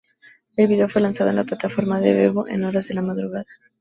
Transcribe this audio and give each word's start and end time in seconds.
El 0.55 0.65
video 0.65 0.89
fue 0.89 0.99
lanzado 1.03 1.29
en 1.29 1.35
la 1.35 1.43
plataforma 1.43 1.99
de 2.01 2.15
Vevo 2.15 2.47
en 2.47 2.63
horas 2.63 2.87
de 2.87 2.95
la 2.95 3.03
madrugada. 3.03 3.45